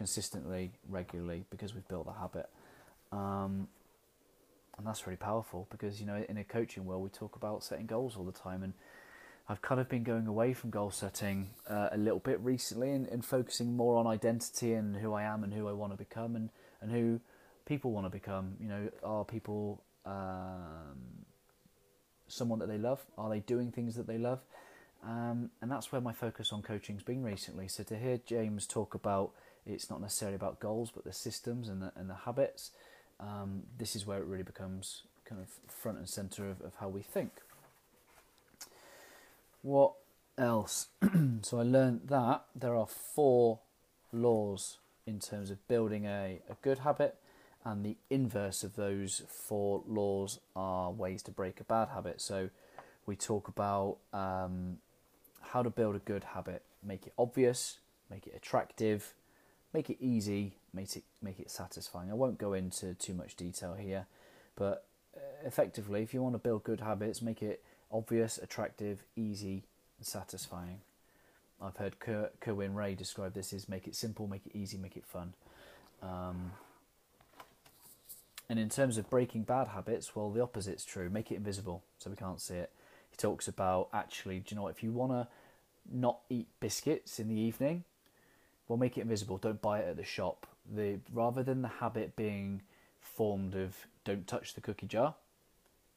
consistently, 0.01 0.71
regularly, 0.89 1.45
because 1.51 1.75
we've 1.75 1.87
built 1.87 2.07
the 2.07 2.13
habit. 2.13 2.49
Um, 3.13 3.69
and 4.79 4.87
that's 4.87 5.07
really 5.07 5.19
powerful 5.19 5.69
because 5.71 6.01
you 6.01 6.07
know 6.07 6.25
in 6.27 6.39
a 6.39 6.45
coaching 6.45 6.87
world 6.87 7.03
we 7.03 7.11
talk 7.11 7.37
about 7.37 7.63
setting 7.63 7.85
goals 7.85 8.17
all 8.17 8.25
the 8.25 8.33
time 8.33 8.63
and 8.63 8.73
I've 9.47 9.61
kind 9.61 9.79
of 9.79 9.91
been 9.91 10.03
going 10.03 10.27
away 10.27 10.55
from 10.55 10.71
goal 10.71 10.91
setting 10.91 11.51
uh, 11.69 11.91
a 11.93 11.99
little 11.99 12.19
bit 12.19 12.41
recently 12.41 12.93
and, 12.93 13.07
and, 13.09 13.23
focusing 13.23 13.77
more 13.77 13.99
on 13.99 14.07
identity 14.07 14.73
and 14.73 14.97
who 14.97 15.13
I 15.13 15.25
am 15.25 15.45
and 15.45 15.53
who 15.53 15.69
I 15.69 15.73
want 15.73 15.93
to 15.93 15.99
become 15.99 16.35
and, 16.35 16.49
and 16.81 16.91
who 16.91 17.21
people 17.67 17.91
want 17.91 18.07
to 18.07 18.11
become. 18.11 18.55
You 18.59 18.69
know, 18.69 18.89
are 19.03 19.25
people 19.27 19.83
um, 20.07 21.27
someone 22.27 22.59
that 22.61 22.69
they 22.69 22.79
love? 22.79 23.05
Are 23.19 23.29
they 23.29 23.41
doing 23.41 23.71
things 23.71 23.97
that 23.97 24.07
they 24.07 24.17
love? 24.17 24.41
Um, 25.05 25.51
and 25.61 25.71
that's 25.71 25.93
where 25.93 26.01
my 26.01 26.13
focus 26.15 26.53
on 26.53 26.63
coaching's 26.63 27.03
been 27.03 27.23
recently. 27.23 27.69
So 27.69 27.83
to 27.85 27.99
hear 27.99 28.19
James 28.25 28.67
talk 28.67 28.95
about 28.95 29.33
it's 29.67 29.91
not 29.91 30.01
necessarily 30.01 30.37
about 30.37 30.61
goals, 30.61 30.91
but 30.95 31.05
the 31.05 31.13
systems 31.13 31.69
and 31.69 31.83
the, 31.83 31.93
and 31.97 32.09
the 32.09 32.15
habits. 32.15 32.71
Um, 33.19 33.65
this 33.79 33.95
is 33.95 34.07
where 34.07 34.19
it 34.19 34.25
really 34.25 34.43
becomes 34.43 35.03
kind 35.25 35.41
of 35.41 35.49
front 35.73 35.99
and 35.99 36.09
center 36.09 36.49
of, 36.49 36.61
of 36.61 36.73
how 36.81 36.89
we 36.89 37.03
think. 37.03 37.33
What 39.63 39.93
else? 40.39 40.89
so 41.43 41.61
I 41.61 41.63
learned 41.63 42.03
that 42.09 42.45
there 42.55 42.75
are 42.75 42.87
four 42.87 43.61
laws 44.13 44.79
in 45.07 45.21
terms 45.21 45.51
of 45.51 45.67
building 45.69 46.07
a, 46.07 46.41
a 46.49 46.55
good 46.63 46.79
habit, 46.79 47.17
and 47.65 47.85
the 47.85 47.97
inverse 48.09 48.65
of 48.65 48.77
those 48.77 49.23
four 49.29 49.83
laws 49.87 50.41
are 50.57 50.91
ways 50.91 51.23
to 51.25 51.31
break 51.31 51.61
a 51.61 51.65
bad 51.65 51.89
habit. 51.89 52.21
So 52.21 52.49
we 53.07 53.17
talk 53.17 53.49
about 53.49 53.99
um, 54.13 54.79
how 55.41 55.63
to 55.63 55.71
build 55.71 55.97
a 55.97 55.99
good 55.99 56.25
habit, 56.25 56.63
make 56.83 57.07
it 57.07 57.13
obvious, 57.19 57.79
make 58.11 58.27
it 58.27 58.35
attractive, 58.35 59.15
make 59.73 59.91
it 59.91 59.99
easy, 60.01 60.55
make 60.73 60.97
it 60.97 61.05
make 61.23 61.39
it 61.39 61.51
satisfying. 61.51 62.11
I 62.11 62.15
won't 62.15 62.39
go 62.39 62.53
into 62.53 62.95
too 62.95 63.15
much 63.15 63.37
detail 63.37 63.75
here, 63.75 64.07
but 64.57 64.85
uh, 65.17 65.21
effectively, 65.45 66.03
if 66.03 66.15
you 66.15 66.23
want 66.23 66.35
to 66.35 66.39
build 66.39 66.65
good 66.65 66.81
habits, 66.81 67.23
make 67.23 67.43
it 67.43 67.63
obvious, 67.93 68.39
attractive, 68.39 69.05
easy, 69.17 69.65
and 69.99 70.07
satisfying. 70.07 70.81
I've 71.63 71.77
heard 71.77 72.01
Ker- 72.01 72.31
Kerwin 72.41 72.75
Rae 72.75 72.95
describe 72.95 73.35
this 73.35 73.53
as 73.53 73.69
make 73.69 73.87
it 73.87 73.95
simple, 73.95 74.27
make 74.27 74.47
it 74.47 74.57
easy, 74.57 74.79
make 74.79 74.97
it 74.97 75.05
fun. 75.05 75.35
Um, 76.03 76.53
and 78.49 78.59
in 78.59 78.69
terms 78.69 78.97
of 78.97 79.11
breaking 79.11 79.43
bad 79.43 79.69
habits, 79.69 80.17
well, 80.17 80.31
the 80.31 80.43
opposite's 80.43 80.85
true. 80.85 81.11
Make 81.11 81.31
it 81.31 81.37
invisible 81.37 81.85
so 81.99 82.11
we 82.11 82.17
can't 82.17 82.41
see 82.41 82.55
it. 82.55 82.73
He 83.11 83.17
talks 83.17 83.47
about 83.47 83.89
actually, 83.93 84.39
do 84.41 84.55
you 84.55 84.61
know 84.61 84.69
if 84.69 84.83
you 84.83 84.91
want 84.91 85.13
to 85.13 85.29
not 85.93 86.21
eat 86.29 86.49
biscuits 86.61 87.19
in 87.21 87.29
the 87.29 87.39
evening, 87.41 87.85
well, 88.71 88.77
make 88.77 88.97
it 88.97 89.01
invisible. 89.01 89.37
Don't 89.37 89.61
buy 89.61 89.81
it 89.81 89.89
at 89.89 89.97
the 89.97 90.05
shop. 90.05 90.47
The 90.73 91.01
rather 91.13 91.43
than 91.43 91.61
the 91.61 91.69
habit 91.69 92.15
being 92.15 92.63
formed 93.01 93.57
of 93.57 93.75
don't 94.05 94.29
touch 94.29 94.55
the 94.55 94.61
cookie 94.61 94.87
jar, 94.87 95.17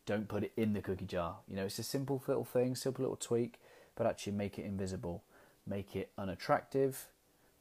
don't 0.08 0.28
put 0.28 0.44
it 0.44 0.54
in 0.58 0.74
the 0.74 0.82
cookie 0.82 1.06
jar. 1.06 1.36
You 1.48 1.56
know, 1.56 1.66
it's 1.66 1.78
a 1.78 1.84
simple 1.84 2.24
little 2.26 2.44
thing, 2.44 2.76
simple 2.76 3.04
little 3.04 3.16
tweak, 3.16 3.60
but 3.96 4.08
actually 4.08 4.34
make 4.34 4.58
it 4.58 4.66
invisible, 4.66 5.22
make 5.68 5.96
it 5.96 6.10
unattractive, 6.18 7.06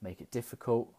make 0.00 0.22
it 0.22 0.30
difficult, 0.30 0.90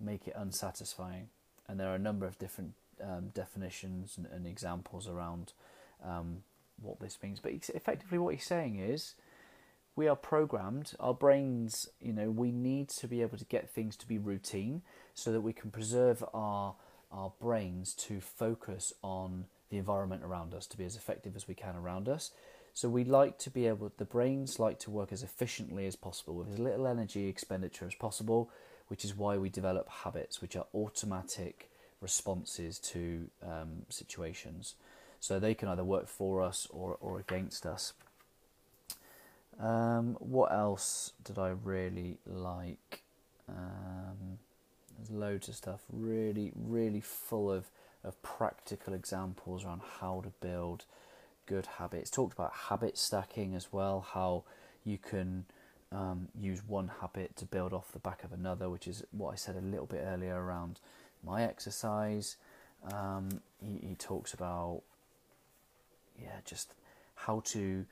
make 0.00 0.26
it 0.26 0.34
unsatisfying. 0.38 1.28
And 1.68 1.78
there 1.78 1.88
are 1.88 1.96
a 1.96 1.98
number 1.98 2.24
of 2.24 2.38
different 2.38 2.72
um, 3.04 3.28
definitions 3.34 4.14
and, 4.16 4.26
and, 4.32 4.46
examples 4.46 5.06
around 5.06 5.52
um, 6.02 6.44
what 6.80 6.98
this 6.98 7.18
means. 7.22 7.40
But 7.40 7.52
effectively, 7.52 8.16
what 8.16 8.34
he's 8.34 8.46
saying 8.46 8.78
is 8.78 9.16
we 10.00 10.08
are 10.08 10.16
programmed, 10.16 10.94
our 10.98 11.12
brains, 11.12 11.86
you 12.00 12.10
know, 12.10 12.30
we 12.30 12.50
need 12.50 12.88
to 12.88 13.06
be 13.06 13.20
able 13.20 13.36
to 13.36 13.44
get 13.44 13.68
things 13.68 13.96
to 13.98 14.08
be 14.08 14.16
routine 14.16 14.80
so 15.12 15.30
that 15.30 15.42
we 15.42 15.52
can 15.52 15.70
preserve 15.70 16.24
our 16.32 16.74
our 17.12 17.32
brains 17.38 17.92
to 17.92 18.18
focus 18.18 18.94
on 19.02 19.44
the 19.68 19.76
environment 19.76 20.22
around 20.24 20.54
us 20.54 20.66
to 20.66 20.78
be 20.78 20.86
as 20.86 20.96
effective 20.96 21.36
as 21.36 21.46
we 21.46 21.54
can 21.54 21.76
around 21.76 22.08
us. 22.08 22.30
So 22.72 22.88
we 22.88 23.04
like 23.04 23.36
to 23.40 23.50
be 23.50 23.66
able, 23.66 23.92
the 23.98 24.06
brains 24.06 24.58
like 24.58 24.78
to 24.78 24.90
work 24.90 25.12
as 25.12 25.22
efficiently 25.22 25.86
as 25.86 25.96
possible 25.96 26.34
with 26.34 26.48
as 26.48 26.58
little 26.58 26.86
energy 26.86 27.26
expenditure 27.26 27.84
as 27.84 27.96
possible, 27.96 28.48
which 28.86 29.04
is 29.04 29.14
why 29.14 29.36
we 29.36 29.50
develop 29.50 29.90
habits, 29.90 30.40
which 30.40 30.56
are 30.56 30.66
automatic 30.72 31.68
responses 32.00 32.78
to 32.78 33.28
um, 33.42 33.84
situations. 33.88 34.76
So 35.18 35.38
they 35.38 35.54
can 35.54 35.68
either 35.68 35.84
work 35.84 36.06
for 36.06 36.42
us 36.42 36.68
or, 36.70 36.96
or 37.00 37.18
against 37.18 37.66
us. 37.66 37.92
Um, 39.60 40.16
what 40.20 40.52
else 40.52 41.12
did 41.22 41.38
I 41.38 41.50
really 41.50 42.18
like? 42.26 43.02
Um, 43.48 44.38
there's 44.96 45.10
loads 45.10 45.48
of 45.48 45.54
stuff, 45.54 45.80
really, 45.92 46.52
really 46.54 47.00
full 47.00 47.50
of 47.50 47.70
of 48.02 48.20
practical 48.22 48.94
examples 48.94 49.64
around 49.64 49.82
how 50.00 50.22
to 50.22 50.30
build 50.40 50.84
good 51.46 51.66
habits. 51.78 52.10
Talked 52.10 52.32
about 52.32 52.52
habit 52.68 52.96
stacking 52.96 53.54
as 53.54 53.72
well, 53.72 54.06
how 54.12 54.44
you 54.84 54.98
can 54.98 55.44
um, 55.92 56.28
use 56.38 56.62
one 56.66 56.90
habit 57.00 57.36
to 57.36 57.44
build 57.44 57.72
off 57.72 57.92
the 57.92 57.98
back 57.98 58.24
of 58.24 58.32
another, 58.32 58.70
which 58.70 58.86
is 58.86 59.04
what 59.10 59.32
I 59.32 59.36
said 59.36 59.56
a 59.56 59.60
little 59.60 59.86
bit 59.86 60.02
earlier 60.04 60.42
around 60.42 60.80
my 61.24 61.42
exercise. 61.42 62.36
Um, 62.92 63.42
he, 63.62 63.88
he, 63.88 63.94
talks 63.94 64.32
about 64.32 64.80
yeah, 66.18 66.38
just 66.46 66.72
how 67.14 67.40
to 67.46 67.84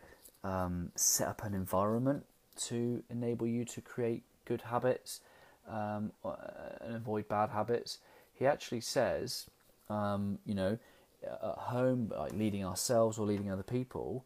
um, 0.48 0.92
set 0.94 1.28
up 1.28 1.44
an 1.44 1.54
environment 1.54 2.24
to 2.56 3.02
enable 3.10 3.46
you 3.46 3.64
to 3.64 3.80
create 3.80 4.22
good 4.44 4.62
habits 4.62 5.20
um, 5.68 6.12
uh, 6.24 6.34
and 6.80 6.96
avoid 6.96 7.28
bad 7.28 7.50
habits. 7.50 7.98
He 8.34 8.46
actually 8.46 8.80
says 8.80 9.46
um, 9.88 10.38
you 10.44 10.54
know, 10.54 10.78
at 11.24 11.40
home, 11.40 12.12
like 12.16 12.32
leading 12.32 12.64
ourselves 12.64 13.18
or 13.18 13.26
leading 13.26 13.50
other 13.50 13.62
people, 13.62 14.24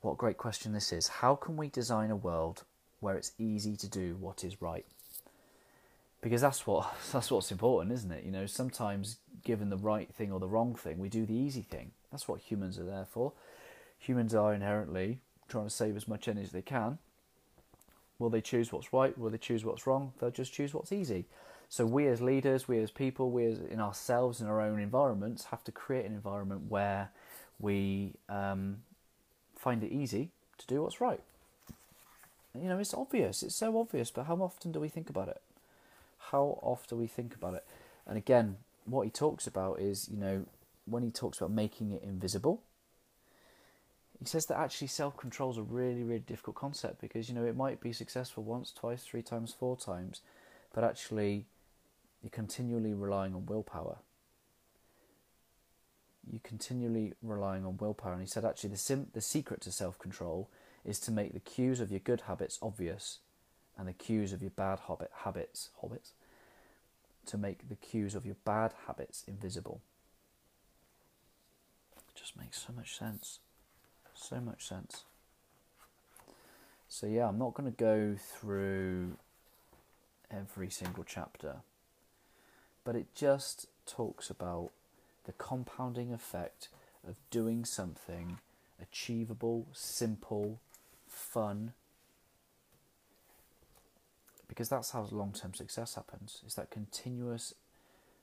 what 0.00 0.16
great 0.16 0.38
question 0.38 0.72
this 0.72 0.92
is. 0.92 1.08
How 1.08 1.34
can 1.34 1.56
we 1.56 1.68
design 1.68 2.10
a 2.10 2.16
world 2.16 2.64
where 3.00 3.16
it's 3.16 3.32
easy 3.38 3.76
to 3.76 3.88
do 3.88 4.16
what 4.18 4.44
is 4.44 4.62
right? 4.62 4.86
Because 6.22 6.40
that's 6.40 6.66
what 6.66 6.92
that's 7.12 7.30
what's 7.30 7.52
important, 7.52 7.92
isn't 7.92 8.12
it? 8.12 8.24
You 8.24 8.32
know, 8.32 8.46
sometimes 8.46 9.16
given 9.44 9.70
the 9.70 9.76
right 9.76 10.12
thing 10.14 10.32
or 10.32 10.40
the 10.40 10.48
wrong 10.48 10.74
thing, 10.74 10.98
we 10.98 11.08
do 11.08 11.26
the 11.26 11.34
easy 11.34 11.62
thing. 11.62 11.92
That's 12.10 12.28
what 12.28 12.40
humans 12.40 12.78
are 12.78 12.84
there 12.84 13.06
for. 13.10 13.32
Humans 14.00 14.34
are 14.34 14.52
inherently 14.52 15.20
trying 15.48 15.64
to 15.64 15.70
save 15.70 15.96
as 15.96 16.08
much 16.08 16.26
energy 16.26 16.46
as 16.46 16.52
they 16.52 16.62
can. 16.62 16.98
Will 18.18 18.30
they 18.30 18.40
choose 18.40 18.72
what's 18.72 18.92
right? 18.92 19.16
Will 19.16 19.30
they 19.30 19.38
choose 19.38 19.64
what's 19.64 19.86
wrong? 19.86 20.12
They'll 20.18 20.30
just 20.30 20.52
choose 20.52 20.74
what's 20.74 20.92
easy. 20.92 21.26
So 21.68 21.86
we 21.86 22.06
as 22.08 22.20
leaders, 22.20 22.66
we 22.66 22.78
as 22.78 22.90
people, 22.90 23.30
we 23.30 23.46
as 23.46 23.58
in 23.58 23.80
ourselves 23.80 24.40
in 24.40 24.46
our 24.46 24.60
own 24.60 24.80
environments 24.80 25.44
have 25.46 25.62
to 25.64 25.72
create 25.72 26.04
an 26.04 26.12
environment 26.12 26.62
where 26.68 27.10
we 27.58 28.14
um, 28.28 28.78
find 29.56 29.84
it 29.84 29.92
easy 29.92 30.30
to 30.58 30.66
do 30.66 30.82
what's 30.82 31.00
right. 31.00 31.20
You 32.54 32.68
know, 32.68 32.78
it's 32.78 32.92
obvious. 32.94 33.42
It's 33.42 33.54
so 33.54 33.78
obvious, 33.78 34.10
but 34.10 34.24
how 34.24 34.36
often 34.36 34.72
do 34.72 34.80
we 34.80 34.88
think 34.88 35.08
about 35.08 35.28
it? 35.28 35.40
How 36.30 36.58
often 36.62 36.96
do 36.96 37.00
we 37.00 37.06
think 37.06 37.34
about 37.34 37.54
it? 37.54 37.64
And 38.06 38.18
again, 38.18 38.56
what 38.84 39.02
he 39.02 39.10
talks 39.10 39.46
about 39.46 39.80
is, 39.80 40.08
you 40.10 40.18
know, 40.18 40.46
when 40.86 41.02
he 41.02 41.10
talks 41.10 41.38
about 41.38 41.52
making 41.52 41.92
it 41.92 42.02
invisible, 42.02 42.62
he 44.20 44.26
says 44.26 44.46
that 44.46 44.58
actually 44.58 44.88
self 44.88 45.16
control 45.16 45.50
is 45.50 45.56
a 45.56 45.62
really, 45.62 46.02
really 46.02 46.20
difficult 46.20 46.54
concept 46.54 47.00
because, 47.00 47.28
you 47.28 47.34
know, 47.34 47.44
it 47.44 47.56
might 47.56 47.80
be 47.80 47.92
successful 47.92 48.44
once, 48.44 48.70
twice, 48.70 49.02
three 49.02 49.22
times, 49.22 49.54
four 49.58 49.76
times, 49.76 50.20
but 50.74 50.84
actually 50.84 51.46
you're 52.22 52.30
continually 52.30 52.92
relying 52.92 53.34
on 53.34 53.46
willpower. 53.46 53.98
You're 56.30 56.40
continually 56.44 57.14
relying 57.22 57.64
on 57.64 57.78
willpower. 57.78 58.12
And 58.12 58.20
he 58.20 58.28
said, 58.28 58.44
actually, 58.44 58.70
the, 58.70 58.76
sim- 58.76 59.08
the 59.14 59.22
secret 59.22 59.62
to 59.62 59.72
self 59.72 59.98
control 59.98 60.50
is 60.84 61.00
to 61.00 61.10
make 61.10 61.32
the 61.32 61.40
cues 61.40 61.80
of 61.80 61.90
your 61.90 62.00
good 62.00 62.22
habits 62.22 62.58
obvious 62.60 63.20
and 63.78 63.88
the 63.88 63.94
cues 63.94 64.34
of 64.34 64.42
your 64.42 64.50
bad 64.50 64.80
habit, 64.86 65.10
habits, 65.24 65.70
habits, 65.80 66.12
to 67.24 67.38
make 67.38 67.70
the 67.70 67.76
cues 67.76 68.14
of 68.14 68.26
your 68.26 68.36
bad 68.44 68.74
habits 68.86 69.24
invisible. 69.26 69.80
It 71.96 72.14
just 72.14 72.36
makes 72.36 72.60
so 72.60 72.74
much 72.74 72.98
sense. 72.98 73.38
So 74.20 74.40
much 74.40 74.66
sense. 74.66 75.04
So, 76.88 77.06
yeah, 77.06 77.28
I'm 77.28 77.38
not 77.38 77.54
going 77.54 77.70
to 77.70 77.76
go 77.76 78.16
through 78.18 79.16
every 80.30 80.70
single 80.70 81.04
chapter 81.04 81.56
but 82.84 82.96
it 82.96 83.14
just 83.14 83.66
talks 83.86 84.30
about 84.30 84.70
the 85.24 85.32
compounding 85.32 86.12
effect 86.12 86.68
of 87.06 87.14
doing 87.30 87.64
something 87.64 88.38
achievable, 88.80 89.66
simple, 89.72 90.58
fun. 91.08 91.72
Because 94.48 94.68
that's 94.68 94.90
how 94.90 95.06
long 95.10 95.32
term 95.32 95.54
success 95.54 95.94
happens. 95.94 96.40
It's 96.44 96.54
that 96.54 96.70
continuous 96.70 97.54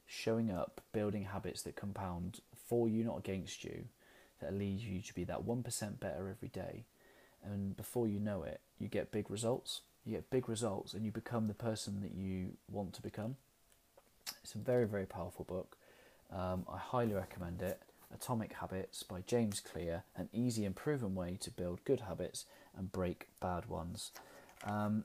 showing 0.06 0.52
up, 0.52 0.82
building 0.92 1.26
habits 1.26 1.62
that 1.64 1.76
compound 1.76 2.40
for 2.68 2.88
you, 2.88 3.04
not 3.04 3.20
against 3.20 3.64
you, 3.64 3.86
that 4.40 4.54
leads 4.54 4.84
you 4.84 5.02
to 5.02 5.14
be 5.14 5.24
that 5.26 5.46
1% 5.46 6.00
better 6.00 6.30
every 6.30 6.50
day. 6.50 6.84
And 7.44 7.76
before 7.76 8.08
you 8.08 8.20
know 8.20 8.44
it, 8.44 8.60
you 8.80 8.88
get 8.88 9.12
big 9.12 9.30
results. 9.30 9.82
You 10.06 10.14
get 10.14 10.30
big 10.30 10.50
results 10.50 10.94
and 10.94 11.06
you 11.06 11.12
become 11.12 11.48
the 11.48 11.54
person 11.54 12.02
that 12.02 12.14
you 12.16 12.54
want 12.72 12.94
to 12.94 13.02
become. 13.02 13.36
It's 14.44 14.56
a 14.56 14.60
very, 14.60 14.86
very 14.86 15.06
powerful 15.06 15.46
book. 15.46 15.78
Um, 16.32 16.66
I 16.72 16.78
highly 16.78 17.14
recommend 17.14 17.62
it. 17.62 17.82
Atomic 18.14 18.54
Habits 18.54 19.04
by 19.04 19.22
James 19.28 19.60
Clear, 19.60 20.04
an 20.16 20.30
easy 20.32 20.66
and 20.66 20.76
proven 20.76 21.14
way 21.14 21.38
to 21.42 21.52
build 21.52 21.84
good 21.84 22.02
habits 22.02 22.46
and 22.78 22.92
break 22.92 23.28
bad 23.42 23.68
ones. 23.68 24.12
Um, 24.64 25.04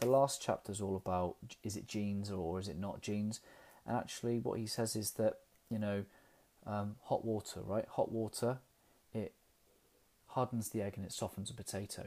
the 0.00 0.08
last 0.08 0.42
chapter 0.42 0.72
is 0.72 0.80
all 0.80 0.96
about 0.96 1.36
is 1.62 1.76
it 1.76 1.86
genes 1.86 2.30
or 2.30 2.58
is 2.58 2.68
it 2.68 2.78
not 2.78 3.02
genes? 3.02 3.40
And 3.86 3.96
actually, 3.96 4.38
what 4.38 4.58
he 4.58 4.66
says 4.66 4.96
is 4.96 5.12
that, 5.12 5.38
you 5.70 5.78
know, 5.78 6.04
um, 6.66 6.96
hot 7.04 7.24
water, 7.24 7.60
right? 7.60 7.86
Hot 7.90 8.10
water, 8.10 8.58
it 9.12 9.32
hardens 10.28 10.70
the 10.70 10.82
egg 10.82 10.94
and 10.96 11.04
it 11.04 11.12
softens 11.12 11.50
a 11.50 11.54
potato. 11.54 12.06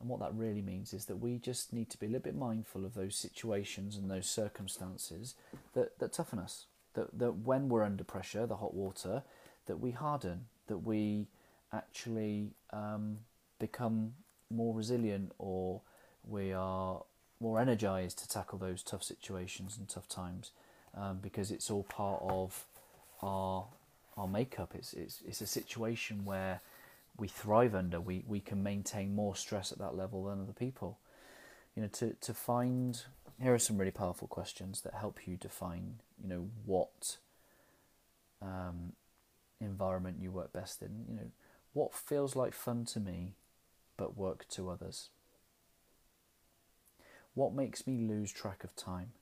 And 0.00 0.08
what 0.08 0.20
that 0.20 0.34
really 0.34 0.62
means 0.62 0.92
is 0.92 1.04
that 1.06 1.16
we 1.16 1.38
just 1.38 1.72
need 1.72 1.88
to 1.90 1.98
be 1.98 2.06
a 2.06 2.08
little 2.08 2.24
bit 2.24 2.34
mindful 2.34 2.84
of 2.84 2.94
those 2.94 3.14
situations 3.14 3.96
and 3.96 4.10
those 4.10 4.28
circumstances 4.28 5.34
that, 5.74 5.98
that 6.00 6.12
toughen 6.12 6.38
us. 6.40 6.66
That, 6.94 7.18
that 7.18 7.38
when 7.38 7.68
we're 7.68 7.84
under 7.84 8.04
pressure, 8.04 8.44
the 8.46 8.56
hot 8.56 8.74
water, 8.74 9.22
that 9.66 9.78
we 9.78 9.92
harden, 9.92 10.46
that 10.66 10.78
we 10.78 11.28
actually 11.72 12.50
um, 12.72 13.18
become 13.58 14.14
more 14.50 14.74
resilient 14.74 15.32
or 15.38 15.80
we 16.24 16.52
are 16.52 17.02
more 17.40 17.60
energized 17.60 18.18
to 18.18 18.28
tackle 18.28 18.58
those 18.58 18.82
tough 18.82 19.02
situations 19.02 19.76
and 19.78 19.88
tough 19.88 20.08
times 20.08 20.50
um, 20.96 21.18
because 21.22 21.50
it's 21.50 21.70
all 21.70 21.84
part 21.84 22.20
of 22.22 22.64
our 23.22 23.66
our 24.16 24.28
makeup. 24.28 24.72
It's, 24.74 24.92
it's, 24.92 25.22
it's 25.26 25.40
a 25.40 25.46
situation 25.46 26.24
where 26.24 26.60
we 27.16 27.28
thrive 27.28 27.74
under, 27.74 28.00
we, 28.00 28.24
we 28.26 28.40
can 28.40 28.62
maintain 28.62 29.14
more 29.14 29.34
stress 29.36 29.72
at 29.72 29.78
that 29.78 29.96
level 29.96 30.24
than 30.24 30.42
other 30.42 30.52
people. 30.52 30.98
You 31.74 31.82
know, 31.82 31.88
to, 31.94 32.14
to 32.20 32.34
find 32.34 33.02
here 33.40 33.54
are 33.54 33.58
some 33.58 33.78
really 33.78 33.90
powerful 33.90 34.28
questions 34.28 34.82
that 34.82 34.94
help 34.94 35.26
you 35.26 35.36
define, 35.36 36.00
you 36.22 36.28
know, 36.28 36.48
what 36.64 37.16
um, 38.40 38.92
environment 39.60 40.18
you 40.20 40.30
work 40.30 40.52
best 40.52 40.82
in. 40.82 41.04
You 41.08 41.16
know, 41.16 41.30
what 41.72 41.94
feels 41.94 42.36
like 42.36 42.52
fun 42.52 42.84
to 42.86 43.00
me, 43.00 43.34
but 43.96 44.16
work 44.16 44.46
to 44.50 44.68
others. 44.68 45.08
What 47.34 47.54
makes 47.54 47.86
me 47.86 47.96
lose 47.96 48.30
track 48.30 48.62
of 48.62 48.76
time? 48.76 49.12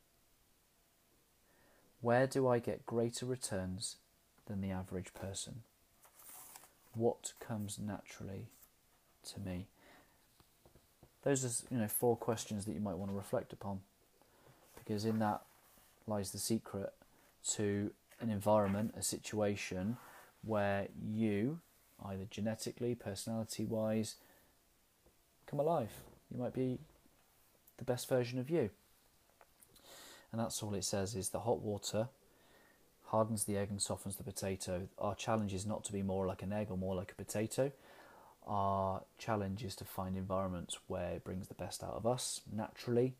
Where 2.00 2.26
do 2.26 2.48
I 2.48 2.58
get 2.58 2.86
greater 2.86 3.26
returns 3.26 3.96
than 4.46 4.60
the 4.60 4.70
average 4.70 5.12
person? 5.14 5.62
what 6.94 7.32
comes 7.40 7.78
naturally 7.78 8.46
to 9.32 9.40
me? 9.40 9.66
Those 11.22 11.44
are 11.44 11.74
you 11.74 11.80
know 11.80 11.88
four 11.88 12.16
questions 12.16 12.64
that 12.64 12.72
you 12.72 12.80
might 12.80 12.96
want 12.96 13.10
to 13.10 13.16
reflect 13.16 13.52
upon, 13.52 13.80
because 14.76 15.04
in 15.04 15.18
that 15.18 15.42
lies 16.06 16.30
the 16.30 16.38
secret 16.38 16.92
to 17.48 17.90
an 18.20 18.30
environment, 18.30 18.94
a 18.96 19.02
situation 19.02 19.96
where 20.42 20.88
you, 21.02 21.60
either 22.04 22.24
genetically, 22.30 22.94
personality 22.94 23.64
wise, 23.64 24.16
come 25.46 25.60
alive. 25.60 25.90
You 26.32 26.40
might 26.40 26.54
be 26.54 26.78
the 27.76 27.84
best 27.84 28.08
version 28.08 28.38
of 28.38 28.48
you. 28.50 28.70
And 30.32 30.40
that's 30.40 30.62
all 30.62 30.74
it 30.74 30.84
says 30.84 31.14
is 31.14 31.30
the 31.30 31.40
hot 31.40 31.60
water 31.60 32.08
hardens 33.10 33.44
the 33.44 33.56
egg 33.56 33.70
and 33.70 33.82
softens 33.82 34.16
the 34.16 34.22
potato. 34.22 34.88
Our 34.98 35.16
challenge 35.16 35.52
is 35.52 35.66
not 35.66 35.84
to 35.84 35.92
be 35.92 36.02
more 36.02 36.26
like 36.26 36.42
an 36.42 36.52
egg 36.52 36.68
or 36.70 36.78
more 36.78 36.94
like 36.94 37.10
a 37.10 37.14
potato. 37.16 37.72
Our 38.46 39.02
challenge 39.18 39.64
is 39.64 39.74
to 39.76 39.84
find 39.84 40.16
environments 40.16 40.78
where 40.86 41.10
it 41.14 41.24
brings 41.24 41.48
the 41.48 41.54
best 41.54 41.82
out 41.82 41.94
of 41.94 42.06
us 42.06 42.40
naturally, 42.52 43.14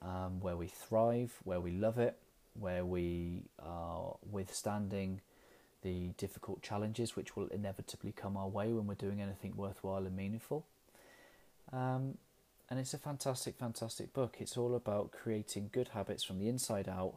um, 0.00 0.40
where 0.40 0.56
we 0.56 0.68
thrive, 0.68 1.34
where 1.42 1.60
we 1.60 1.72
love 1.72 1.98
it, 1.98 2.16
where 2.58 2.84
we 2.84 3.42
are 3.60 4.16
withstanding 4.30 5.20
the 5.82 6.10
difficult 6.16 6.62
challenges 6.62 7.16
which 7.16 7.36
will 7.36 7.48
inevitably 7.48 8.12
come 8.12 8.36
our 8.36 8.48
way 8.48 8.72
when 8.72 8.86
we're 8.86 8.94
doing 8.94 9.20
anything 9.20 9.54
worthwhile 9.56 10.06
and 10.06 10.16
meaningful. 10.16 10.64
Um, 11.72 12.18
and 12.72 12.80
it's 12.80 12.94
a 12.94 12.98
fantastic, 12.98 13.58
fantastic 13.58 14.14
book. 14.14 14.36
It's 14.38 14.56
all 14.56 14.74
about 14.74 15.12
creating 15.12 15.68
good 15.74 15.88
habits 15.88 16.24
from 16.24 16.38
the 16.38 16.48
inside 16.48 16.88
out, 16.88 17.16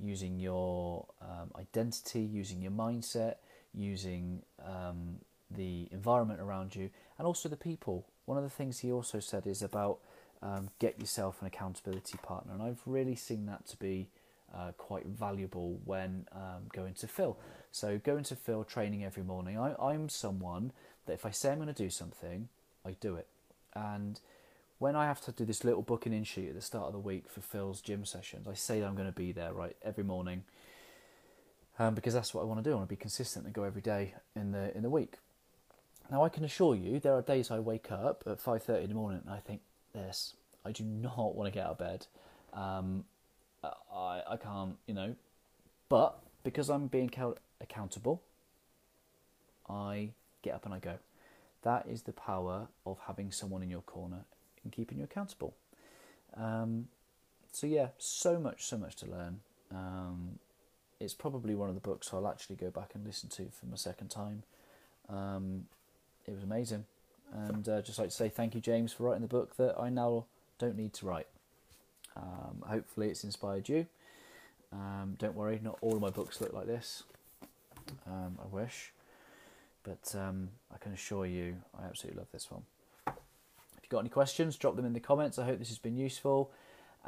using 0.00 0.40
your 0.40 1.06
um, 1.22 1.52
identity, 1.56 2.22
using 2.22 2.60
your 2.60 2.72
mindset, 2.72 3.36
using 3.72 4.42
um, 4.66 5.18
the 5.48 5.86
environment 5.92 6.40
around 6.40 6.74
you, 6.74 6.90
and 7.18 7.24
also 7.24 7.48
the 7.48 7.56
people. 7.56 8.04
One 8.24 8.36
of 8.36 8.42
the 8.42 8.50
things 8.50 8.80
he 8.80 8.90
also 8.90 9.20
said 9.20 9.46
is 9.46 9.62
about 9.62 9.98
um, 10.42 10.70
get 10.80 10.98
yourself 10.98 11.40
an 11.40 11.46
accountability 11.46 12.18
partner, 12.24 12.52
and 12.52 12.60
I've 12.60 12.82
really 12.84 13.14
seen 13.14 13.46
that 13.46 13.64
to 13.68 13.76
be 13.76 14.08
uh, 14.52 14.72
quite 14.76 15.06
valuable 15.06 15.78
when 15.84 16.26
um, 16.32 16.64
going 16.72 16.94
to 16.94 17.06
Phil. 17.06 17.38
So 17.70 18.00
going 18.02 18.24
to 18.24 18.34
Phil 18.34 18.64
training 18.64 19.04
every 19.04 19.22
morning. 19.22 19.56
I, 19.56 19.76
I'm 19.80 20.08
someone 20.08 20.72
that 21.04 21.12
if 21.12 21.24
I 21.24 21.30
say 21.30 21.52
I'm 21.52 21.58
going 21.58 21.72
to 21.72 21.72
do 21.72 21.90
something, 21.90 22.48
I 22.84 22.96
do 22.98 23.14
it, 23.14 23.28
and 23.72 24.20
when 24.78 24.94
I 24.94 25.06
have 25.06 25.20
to 25.22 25.32
do 25.32 25.44
this 25.44 25.64
little 25.64 25.82
booking 25.82 26.12
in 26.12 26.24
sheet 26.24 26.48
at 26.48 26.54
the 26.54 26.60
start 26.60 26.86
of 26.86 26.92
the 26.92 26.98
week 26.98 27.30
for 27.30 27.40
Phil's 27.40 27.80
gym 27.80 28.04
sessions, 28.04 28.46
I 28.46 28.54
say 28.54 28.82
I'm 28.82 28.94
going 28.94 29.08
to 29.08 29.12
be 29.12 29.32
there 29.32 29.52
right 29.52 29.76
every 29.82 30.04
morning 30.04 30.44
um, 31.78 31.94
because 31.94 32.14
that's 32.14 32.34
what 32.34 32.42
I 32.42 32.44
want 32.44 32.62
to 32.62 32.68
do. 32.68 32.72
I 32.72 32.76
want 32.76 32.88
to 32.88 32.94
be 32.94 33.00
consistent 33.00 33.46
and 33.46 33.54
go 33.54 33.62
every 33.62 33.82
day 33.82 34.14
in 34.34 34.52
the 34.52 34.76
in 34.76 34.82
the 34.82 34.90
week. 34.90 35.14
Now 36.10 36.24
I 36.24 36.28
can 36.28 36.44
assure 36.44 36.74
you, 36.74 37.00
there 37.00 37.14
are 37.14 37.22
days 37.22 37.50
I 37.50 37.58
wake 37.58 37.90
up 37.90 38.22
at 38.26 38.40
five 38.40 38.62
thirty 38.62 38.84
in 38.84 38.90
the 38.90 38.94
morning 38.94 39.22
and 39.24 39.34
I 39.34 39.40
think, 39.40 39.62
"This, 39.94 40.34
I 40.64 40.72
do 40.72 40.84
not 40.84 41.34
want 41.34 41.52
to 41.52 41.58
get 41.58 41.66
out 41.66 41.72
of 41.72 41.78
bed. 41.78 42.06
Um, 42.52 43.04
I 43.64 44.22
I 44.28 44.36
can't, 44.36 44.76
you 44.86 44.94
know." 44.94 45.14
But 45.88 46.18
because 46.44 46.68
I'm 46.68 46.86
being 46.88 47.10
accountable, 47.60 48.22
I 49.68 50.10
get 50.42 50.54
up 50.54 50.64
and 50.64 50.74
I 50.74 50.78
go. 50.78 50.98
That 51.62 51.86
is 51.88 52.02
the 52.02 52.12
power 52.12 52.68
of 52.84 52.98
having 53.06 53.32
someone 53.32 53.62
in 53.62 53.70
your 53.70 53.80
corner 53.82 54.24
and 54.66 54.72
keeping 54.72 54.98
you 54.98 55.04
accountable. 55.04 55.54
Um, 56.36 56.88
so 57.52 57.66
yeah, 57.66 57.88
so 57.98 58.38
much, 58.38 58.64
so 58.64 58.76
much 58.76 58.96
to 58.96 59.06
learn. 59.06 59.40
Um, 59.72 60.38
it's 60.98 61.14
probably 61.14 61.54
one 61.54 61.68
of 61.68 61.74
the 61.74 61.80
books 61.80 62.10
I'll 62.12 62.26
actually 62.26 62.56
go 62.56 62.70
back 62.70 62.90
and 62.94 63.06
listen 63.06 63.28
to 63.30 63.46
for 63.52 63.66
my 63.66 63.76
second 63.76 64.08
time. 64.08 64.42
Um, 65.08 65.66
it 66.26 66.34
was 66.34 66.42
amazing, 66.42 66.84
and 67.32 67.68
uh, 67.68 67.80
just 67.80 67.98
like 67.98 68.08
to 68.08 68.14
say 68.14 68.28
thank 68.28 68.54
you, 68.54 68.60
James, 68.60 68.92
for 68.92 69.04
writing 69.04 69.22
the 69.22 69.28
book 69.28 69.56
that 69.56 69.78
I 69.78 69.88
now 69.88 70.24
don't 70.58 70.76
need 70.76 70.92
to 70.94 71.06
write. 71.06 71.28
Um, 72.16 72.64
hopefully, 72.66 73.08
it's 73.08 73.22
inspired 73.22 73.68
you. 73.68 73.86
Um, 74.72 75.14
don't 75.18 75.36
worry, 75.36 75.60
not 75.62 75.78
all 75.80 75.94
of 75.94 76.00
my 76.00 76.10
books 76.10 76.40
look 76.40 76.52
like 76.52 76.66
this. 76.66 77.04
Um, 78.06 78.36
I 78.42 78.52
wish, 78.52 78.92
but 79.84 80.12
I 80.16 80.78
can 80.80 80.92
assure 80.92 81.24
you, 81.24 81.58
I 81.80 81.84
absolutely 81.84 82.18
love 82.18 82.28
this 82.32 82.50
one 82.50 82.62
you've 83.86 83.90
got 83.92 84.00
any 84.00 84.08
questions, 84.08 84.56
drop 84.56 84.74
them 84.74 84.84
in 84.84 84.94
the 84.94 85.00
comments. 85.00 85.38
I 85.38 85.44
hope 85.44 85.60
this 85.60 85.68
has 85.68 85.78
been 85.78 85.96
useful. 85.96 86.50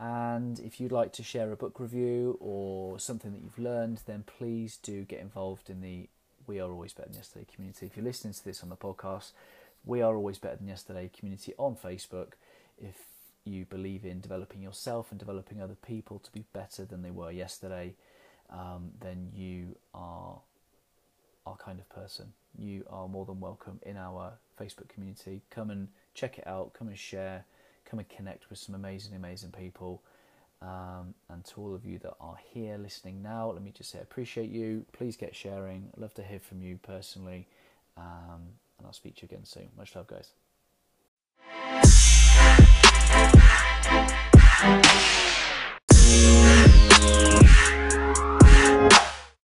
And 0.00 0.60
if 0.60 0.80
you'd 0.80 0.92
like 0.92 1.12
to 1.14 1.24
share 1.24 1.50
a 1.50 1.56
book 1.56 1.80
review 1.80 2.38
or 2.40 3.00
something 3.00 3.32
that 3.32 3.42
you've 3.42 3.58
learned, 3.58 4.02
then 4.06 4.22
please 4.24 4.78
do 4.80 5.02
get 5.02 5.18
involved 5.18 5.68
in 5.70 5.80
the 5.80 6.08
We 6.46 6.60
Are 6.60 6.70
Always 6.70 6.92
Better 6.92 7.08
Than 7.08 7.16
Yesterday 7.16 7.46
community. 7.52 7.86
If 7.86 7.96
you're 7.96 8.04
listening 8.04 8.32
to 8.34 8.44
this 8.44 8.62
on 8.62 8.68
the 8.68 8.76
podcast, 8.76 9.32
We 9.84 10.02
Are 10.02 10.14
Always 10.14 10.38
Better 10.38 10.54
Than 10.54 10.68
Yesterday 10.68 11.10
community 11.12 11.52
on 11.58 11.74
Facebook. 11.74 12.34
If 12.80 12.94
you 13.44 13.64
believe 13.64 14.04
in 14.04 14.20
developing 14.20 14.62
yourself 14.62 15.08
and 15.10 15.18
developing 15.18 15.60
other 15.60 15.74
people 15.74 16.20
to 16.20 16.30
be 16.30 16.44
better 16.52 16.84
than 16.84 17.02
they 17.02 17.10
were 17.10 17.32
yesterday, 17.32 17.94
um, 18.50 18.92
then 19.00 19.32
you 19.34 19.74
are 19.94 20.38
our 21.44 21.56
kind 21.56 21.80
of 21.80 21.88
person. 21.88 22.34
You 22.56 22.84
are 22.88 23.08
more 23.08 23.24
than 23.24 23.40
welcome 23.40 23.80
in 23.84 23.96
our 23.96 24.34
Facebook 24.60 24.88
community. 24.88 25.42
Come 25.50 25.70
and 25.70 25.88
check 26.18 26.38
it 26.38 26.46
out, 26.46 26.74
come 26.74 26.88
and 26.88 26.98
share, 26.98 27.44
come 27.84 28.00
and 28.00 28.08
connect 28.08 28.50
with 28.50 28.58
some 28.58 28.74
amazing, 28.74 29.14
amazing 29.14 29.52
people. 29.52 30.02
Um, 30.60 31.14
and 31.30 31.44
to 31.46 31.60
all 31.60 31.74
of 31.74 31.84
you 31.84 31.98
that 32.00 32.14
are 32.20 32.36
here 32.52 32.76
listening 32.76 33.22
now, 33.22 33.52
let 33.52 33.62
me 33.62 33.70
just 33.70 33.90
say 33.90 34.00
I 34.00 34.02
appreciate 34.02 34.50
you. 34.50 34.84
Please 34.92 35.16
get 35.16 35.36
sharing. 35.36 35.90
I'd 35.94 36.00
love 36.00 36.14
to 36.14 36.22
hear 36.24 36.40
from 36.40 36.60
you 36.60 36.78
personally. 36.78 37.46
Um, 37.96 38.54
and 38.78 38.86
I'll 38.86 38.92
speak 38.92 39.14
to 39.16 39.22
you 39.22 39.28
again 39.30 39.44
soon. 39.44 39.68
Much 39.76 39.94
love, 39.94 40.08
guys. 40.08 40.32